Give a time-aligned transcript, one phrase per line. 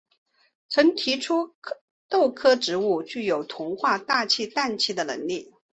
[0.67, 1.53] 曾提出
[2.09, 5.53] 豆科植物具有同化大气氮气的能力。